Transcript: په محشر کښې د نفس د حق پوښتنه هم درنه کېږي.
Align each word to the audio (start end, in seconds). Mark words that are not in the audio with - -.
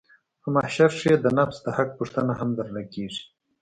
په 0.41 0.47
محشر 0.55 0.89
کښې 0.99 1.13
د 1.19 1.25
نفس 1.37 1.57
د 1.65 1.67
حق 1.77 1.89
پوښتنه 1.99 2.33
هم 2.39 2.49
درنه 2.57 2.83
کېږي. 2.93 3.23